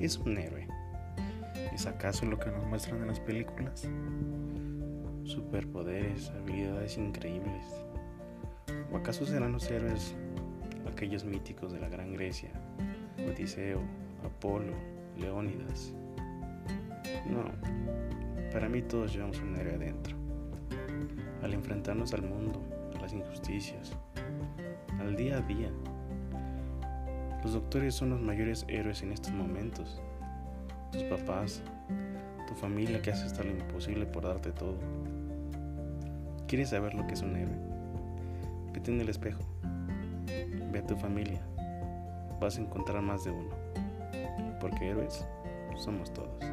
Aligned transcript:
¿Qué 0.00 0.06
es 0.06 0.16
un 0.16 0.38
héroe? 0.38 0.66
¿Es 1.74 1.84
acaso 1.84 2.24
lo 2.24 2.38
que 2.38 2.50
nos 2.50 2.64
muestran 2.64 3.02
en 3.02 3.08
las 3.08 3.20
películas? 3.20 3.86
Superpoderes, 5.24 6.30
habilidades 6.30 6.96
increíbles. 6.96 7.62
¿O 8.90 8.96
acaso 8.96 9.26
serán 9.26 9.52
los 9.52 9.70
héroes 9.70 10.16
aquellos 10.90 11.26
míticos 11.26 11.74
de 11.74 11.80
la 11.80 11.90
Gran 11.90 12.14
Grecia? 12.14 12.48
Odiseo, 13.28 13.82
Apolo, 14.24 14.72
Leónidas. 15.18 15.92
No, 17.28 17.44
para 18.54 18.70
mí 18.70 18.80
todos 18.80 19.12
llevamos 19.12 19.38
un 19.40 19.54
héroe 19.54 19.74
adentro. 19.74 20.16
Al 21.42 21.52
enfrentarnos 21.52 22.14
al 22.14 22.22
mundo, 22.22 22.62
a 22.96 23.02
las 23.02 23.12
injusticias, 23.12 23.94
al 24.98 25.14
día 25.14 25.36
a 25.36 25.40
día, 25.42 25.70
los 27.42 27.52
doctores 27.54 27.94
son 27.94 28.10
los 28.10 28.20
mayores 28.20 28.64
héroes 28.68 29.02
en 29.02 29.12
estos 29.12 29.32
momentos. 29.32 30.00
Tus 30.92 31.02
papás, 31.04 31.62
tu 32.46 32.54
familia 32.54 33.00
que 33.00 33.10
hace 33.10 33.24
hasta 33.24 33.42
lo 33.42 33.50
imposible 33.50 34.06
por 34.06 34.24
darte 34.24 34.52
todo. 34.52 34.76
¿Quieres 36.46 36.70
saber 36.70 36.94
lo 36.94 37.06
que 37.06 37.14
es 37.14 37.22
un 37.22 37.36
héroe? 37.36 37.56
Vete 38.72 38.92
en 38.92 39.00
el 39.00 39.08
espejo. 39.08 39.42
Ve 40.72 40.78
a 40.80 40.86
tu 40.86 40.96
familia. 40.96 41.40
Vas 42.40 42.58
a 42.58 42.60
encontrar 42.60 43.02
más 43.02 43.24
de 43.24 43.30
uno. 43.30 43.50
Porque 44.60 44.90
héroes 44.90 45.24
somos 45.76 46.12
todos. 46.12 46.44